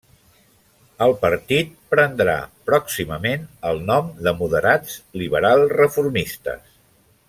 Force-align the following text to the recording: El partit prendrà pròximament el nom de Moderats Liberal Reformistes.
El 1.05 1.11
partit 1.25 1.69
prendrà 1.95 2.39
pròximament 2.71 3.45
el 3.73 3.85
nom 3.93 4.11
de 4.29 4.37
Moderats 4.41 4.99
Liberal 5.23 5.67
Reformistes. 5.79 6.79